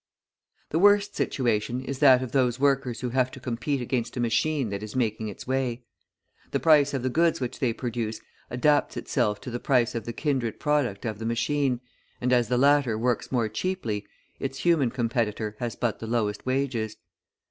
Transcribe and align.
The 0.71 0.79
worst 0.79 1.15
situation 1.15 1.85
is 1.85 1.99
that 1.99 2.23
of 2.23 2.31
those 2.31 2.59
workers 2.59 3.01
who 3.01 3.09
have 3.11 3.29
to 3.33 3.39
compete 3.39 3.81
against 3.83 4.17
a 4.17 4.19
machine 4.19 4.71
that 4.71 4.81
is 4.81 4.95
making 4.95 5.27
its 5.27 5.45
way. 5.45 5.83
The 6.49 6.59
price 6.59 6.95
of 6.95 7.03
the 7.03 7.09
goods 7.11 7.39
which 7.39 7.59
they 7.59 7.71
produce 7.71 8.19
adapts 8.49 8.97
itself 8.97 9.39
to 9.41 9.51
the 9.51 9.59
price 9.59 9.93
of 9.93 10.05
the 10.05 10.13
kindred 10.13 10.59
product 10.59 11.05
of 11.05 11.19
the 11.19 11.25
machine, 11.27 11.81
and 12.19 12.33
as 12.33 12.47
the 12.47 12.57
latter 12.57 12.97
works 12.97 13.31
more 13.31 13.47
cheaply, 13.47 14.07
its 14.39 14.57
human 14.61 14.89
competitor 14.89 15.55
has 15.59 15.75
but 15.75 15.99
the 15.99 16.07
lowest 16.07 16.47
wages. 16.47 16.97